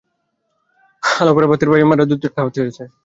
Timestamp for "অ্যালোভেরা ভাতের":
1.03-1.69